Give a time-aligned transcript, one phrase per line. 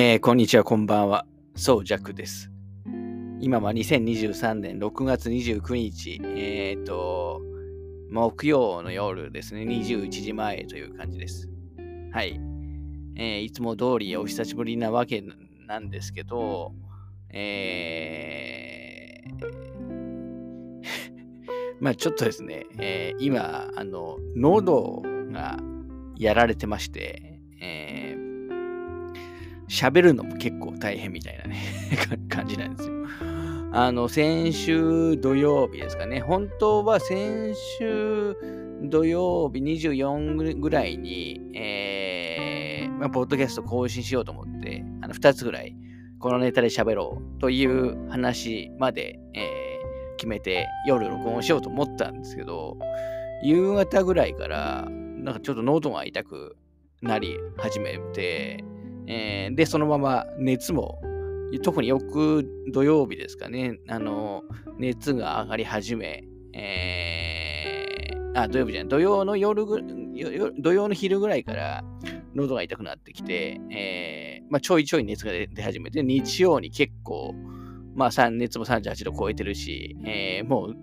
[0.00, 1.26] えー、こんにちは、こんばんは。
[1.56, 2.52] そう、ジャックです。
[3.40, 7.42] 今は2023年6月29日、えっ、ー、と、
[8.08, 11.48] 木曜の夜ですね、21時前という感じです。
[12.12, 12.40] はい。
[13.16, 15.24] えー、いつも通りお久しぶりなわけ
[15.66, 16.70] なんですけど、
[17.30, 19.46] えー、
[21.82, 25.02] まあちょっとですね、えー、今、あの、喉
[25.32, 25.58] が
[26.16, 28.27] やられてまして、えー
[29.68, 31.56] 喋るのも結構大変みたいなね
[32.28, 32.98] 感じなんですよ。
[33.70, 36.20] あの、先週土曜日ですかね。
[36.20, 38.34] 本当は先週
[38.82, 45.76] 土曜日24ぐらいに、えー、まあ、ポッドキャスト更新しようと思って、あの、2つぐらい、
[46.18, 52.78] このネタで喋ろうという話まで、えー、決めて夜録音しようと思ったんですけど、
[53.42, 56.56] 夕方ぐらいから、なんかちょっと喉が痛く
[57.02, 58.64] なり始めて、
[59.08, 61.00] えー、で、そのまま熱も、
[61.62, 64.42] 特に翌土曜日ですかね、あの、
[64.76, 69.82] 熱が上がり始め、えー、あ、土曜日じゃない、土曜の夜ぐ、
[70.58, 71.84] 土曜の昼ぐらいから
[72.34, 77.34] 喉が痛くなってきて、えー、まあ、ちょいちょい熱が出始めて、日曜に結構、
[77.94, 80.76] まあ、熱も38度超えてるし、えー、もう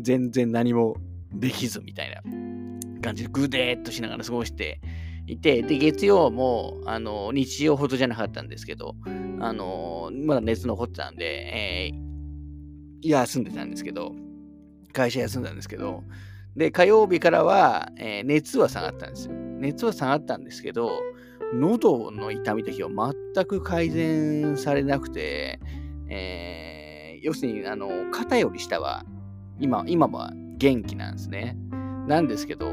[0.00, 0.96] 全然何も
[1.34, 2.22] できずみたいな
[3.02, 4.80] 感じでぐでーっとしながら過ごして、
[5.32, 8.94] いて、で、月曜も、あの、日曜ほどじゃなかったんですけど、
[9.40, 14.12] あの、まだ熱残ってたんで、えー、休んでたんですけど、
[14.92, 16.04] 会社休んだんですけど、
[16.56, 19.34] で、火曜日からは、えー、熱は下がったんですよ。
[19.34, 20.90] 熱は下がったんですけど、
[21.54, 22.88] 喉の痛み時は
[23.34, 25.60] 全く改善されなくて、
[26.08, 29.04] えー、要するに、あの、肩より下は、
[29.58, 31.56] 今、今は元気なんですね。
[32.06, 32.66] なんですけど、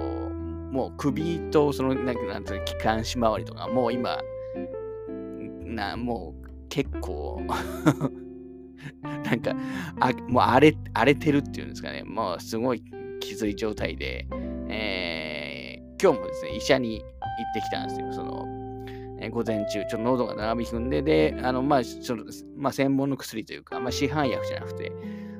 [0.72, 4.20] もう首とその、なんか、なんていう気管支周りとか、もう今、
[5.64, 7.42] な、もう結構
[9.02, 9.56] なんか、
[10.00, 12.04] あもう荒れ、荒れてるっていうんですかね。
[12.04, 12.84] もうすごい
[13.20, 14.28] きつい状態で、
[14.70, 18.14] えー、今日もですね、医者に行ってきたんですよ。
[18.14, 18.46] その、
[19.22, 22.24] え、午前中、ちょっと喉が長引くんで、で、あの、まあ、その、
[22.56, 24.92] まあ、専門の薬というか、まあ、市販薬じゃなくて、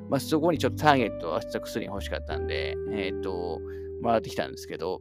[0.08, 3.60] まあ、そこにちょっとターゲットを合わせた薬が欲しかったんで、えっ、と、
[4.02, 5.00] もらってきたんですけど、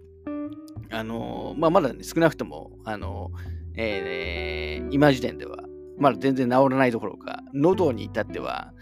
[0.92, 3.32] あのまあ、まだ、ね、少なくとも、あの
[3.76, 5.64] えー、今時点では、
[5.98, 8.74] まだ全然治らないどころか、喉に至っては、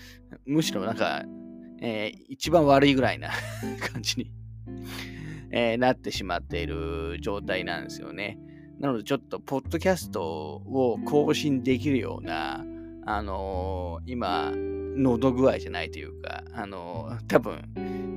[0.45, 1.23] むしろなんか、
[1.81, 3.29] えー、一番悪いぐらいな
[3.94, 4.31] 感じに
[5.51, 8.38] えー、なってしまっている状態なんですよね。
[8.79, 12.63] なので、ちょっと、ポッドキャストを更新できるような、
[13.06, 14.51] あのー、今、
[14.97, 17.62] 喉具合じゃないというか、あのー、多分、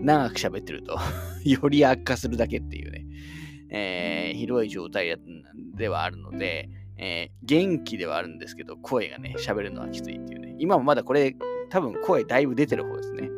[0.03, 0.99] 長く喋ってると
[1.45, 2.90] より悪化するだけっていう、
[3.71, 5.17] えー、広い状態
[5.77, 10.57] ではあるので、えー、元気ではあるんですけど、声がね、喋るのはきついっていうね。
[10.59, 11.35] 今もまだこれ、
[11.71, 13.31] 多分声だいぶ出てる方ですね。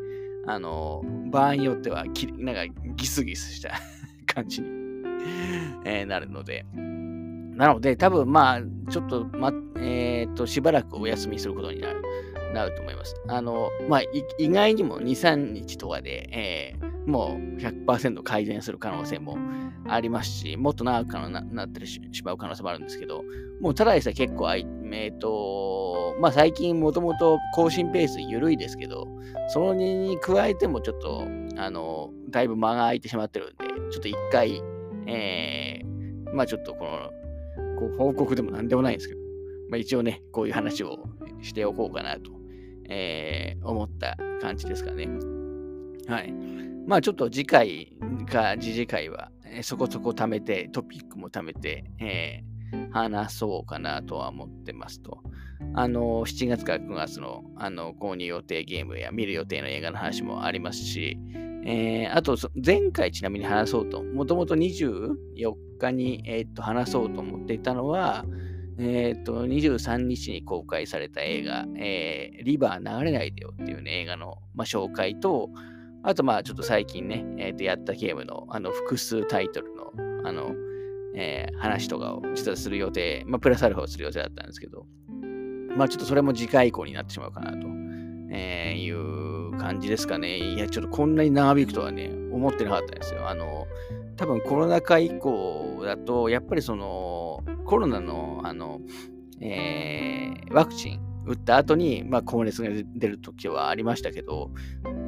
[0.47, 2.67] あの、場合によってはき、なんか
[2.97, 3.79] ギスギスした
[4.27, 4.69] 感じに
[5.85, 6.65] えー、なるので。
[6.75, 8.61] なので、多分まあ、
[8.91, 12.03] ちょっと、ま、えっ、ー、と、しばらくお休みすることになる。
[12.55, 13.15] なると思います。
[13.29, 14.03] あの、まあ、
[14.39, 19.37] 意外にも2、3日とかで、えー、もう100%改善する可能性も
[19.89, 23.25] ありますし、もっと長くなってしまう可能性もあるんですけど、
[23.61, 29.07] もうただでさえ結構、えっ、ー、と、まあ最近もともと更新ペース緩いですけど、
[29.49, 31.27] そのに加えてもちょっと、
[31.57, 34.63] あの、だいぶ間が空いてしまってるんで、ちょっと一回、
[35.07, 37.11] えー、まあちょっとこの、
[37.79, 39.21] こう報告でもなんでもないんですけど、
[39.71, 40.99] まあ一応ね、こういう話を
[41.41, 42.43] しておこうかなと
[42.89, 45.09] えー、思った感じですかね。
[46.09, 46.33] はい。
[46.87, 47.97] まあちょっと次回
[48.33, 55.23] か次次回は、え、そこそこ貯めて、トピックも貯めて、えー、話そうかなとは思ってますと。
[55.75, 61.19] あの、7月から9月のあの購入予定ゲームや見る予定の映画の話もありますし、
[61.65, 65.15] えー、あと、前回ちなみに話そうと、もともと24
[65.79, 68.25] 日に、えー、っと話そうと思っていたのは、
[68.79, 75.51] えっ、と、23日に公開された映画、えー、リバー流れないでよっていうね、映画の、まあ、紹介と、
[76.05, 79.93] あと、まあ、ちょっと最近ね、えー、とやったゲームの、あの、複数タイトルの、
[80.25, 80.55] あの、
[81.15, 84.87] えー、話とかを実はする予定、まあ、プラスアルファをする予定だったんですけど、
[85.77, 87.69] まあ、ちょっとそれも次回以降になってしまうかなと、
[88.31, 90.39] えー、いう感じですかね。
[90.39, 93.29] いや、ちょっとこんなに長引くとはね、思ってなかったんですよ。
[93.29, 93.67] あの、
[94.17, 98.81] 多分コロナ禍以降だと、やっぱりその、コロナの、あの、
[99.41, 104.51] えー、ワクチン打った後に、まあ、高熱が出る時はありましたけど、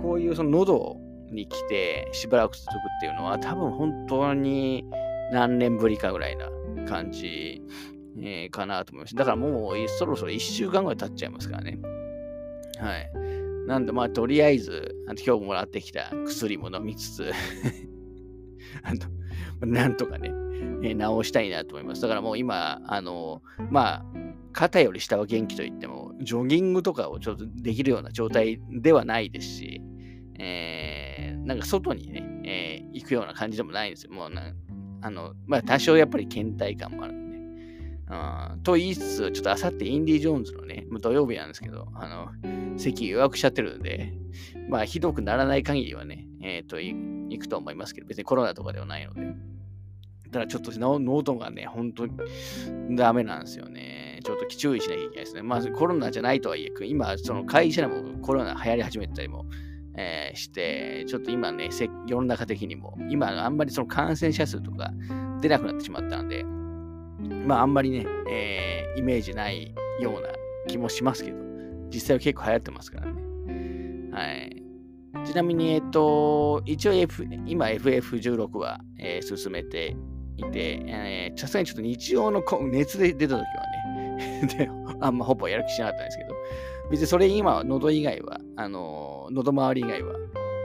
[0.03, 0.97] こういうその喉
[1.31, 4.85] に来てしばらく続くっていうのは、多分本当に
[5.33, 6.49] 何年ぶりかぐらいな
[6.87, 7.63] 感じ
[8.19, 9.15] えー、かなと思います。
[9.15, 11.79] だからもうそろそろ1週間ぐらい経っちゃいますからね。
[12.79, 13.11] はい。
[13.67, 17.33] なんで、まあ、とりあえず、あの今日もらってきた薬も飲みつつ
[18.83, 18.93] あ
[19.65, 20.29] の、なんとかね、
[20.83, 22.03] えー、治したいなと思います。
[22.03, 24.05] だからもう今、あの、まあ、
[24.53, 29.83] 肩より下は元気といっても、ジョギングとかをちょっとできるような状態ではないですし、
[30.39, 34.13] えー、なんか外にね、えー、行くような感じでもないんですよ。
[34.13, 34.53] もうな、
[35.03, 37.35] あの、まあ多少やっぱり倦怠感もあるんで。
[38.07, 44.13] うん、と言いつつ、ちょっとあさってインディ・ジョーンズのね、土曜日なんですけど、あの、席予約しちゃってるんで、
[44.69, 49.35] まあひどくならない限りはね、えっ、ー、と、行くと思いますけど、別にコロナとかではないので。
[50.35, 52.17] ただちょっと喉がね、本当に
[52.97, 53.84] ダメなんですよね。
[54.25, 55.43] ちょっと注意しなきゃいけないですね。
[55.43, 59.45] まあコロナじゃないとはいえ、今、その会社でもコロナ流行り始めたりも、
[59.97, 61.69] えー、して、ちょっと今ね、
[62.07, 64.93] 世の中的にも、今あんまりその感染者数とか
[65.41, 66.43] 出なくなってしまったんで、
[67.47, 70.29] まああんまりね、えー、イメージないような
[70.67, 71.37] 気もしますけど、
[71.91, 73.23] 実際は結構流行ってますからね。
[74.11, 74.63] はい。
[75.27, 79.97] ちなみに、えっと、一応、F、今 FF16 は、えー、進めて
[80.37, 83.85] いて、さすがにちょっと日曜の熱で出た時はね
[84.59, 84.69] で、
[85.01, 86.35] あんまほぼやる気しなかったんですけど、
[86.91, 90.15] 別にそれ今は、喉以外は、あの、喉周り以外は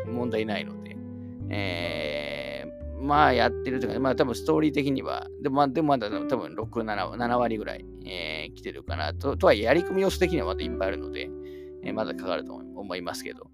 [0.08, 0.98] 問題ないので、
[1.50, 9.14] えー、まあやってるというか、まあ多分ストーリー的には、でもまあでもまだ多分6、7, 7割ぐらい、えー、来てるかな。
[9.14, 9.38] と。
[9.38, 11.30] とは、やり込み要素的にはまだいっぱいあるので、
[11.84, 13.48] えー、まだかかると思いますけど、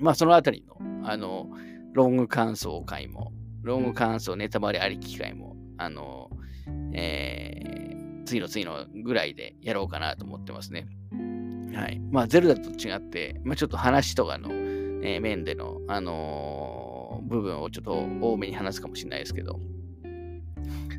[0.00, 0.76] まあそのあたりの、
[1.08, 1.48] あの、
[1.92, 6.30] ロング感想会も、ロング感想ネタバレあり機会も、あの、
[6.92, 7.77] えー、
[8.28, 10.86] 次の次のぐらいでやろうかなと思ってますね。
[11.74, 12.00] はい。
[12.10, 19.58] まあ、ゼルダと違って、まあ、ちょっと話とかの、えー、面での、あのー、部分をちょっと多めに話すかもしれないですけど。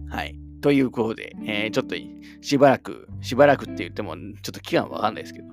[0.10, 0.36] はい。
[0.62, 1.96] ということで、えー、ちょっと
[2.42, 5.48] しばらく、しばらくって言っても、ちょっと期間わかんないですけど、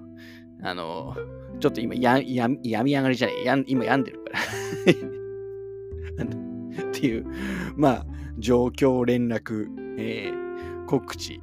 [0.62, 4.40] あのー、ちょっと今や、や、病み上がりじゃない、や今病んでるから
[6.88, 7.26] っていう、
[7.76, 8.06] まあ、
[8.38, 9.66] 状況連絡、
[9.98, 11.40] えー、告知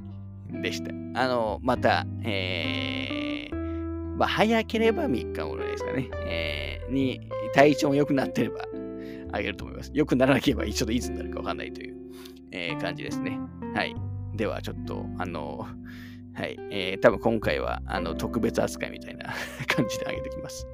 [0.61, 0.91] でした。
[1.19, 3.55] あの、また、えー、
[4.17, 7.21] まあ、早ければ3日後ぐらいですかね、えー、に、
[7.53, 8.65] 体調が良くなってれば、
[9.31, 9.91] あげると思います。
[9.93, 11.95] 良くならなければ、ちょっといつになるかわかんないという、
[12.51, 13.39] えー、感じですね。
[13.73, 13.95] はい。
[14.35, 15.67] では、ちょっと、あの、
[16.35, 16.57] はい。
[16.71, 19.33] えー、多分今回は、あの、特別扱いみたいな
[19.67, 20.67] 感じであげてきます。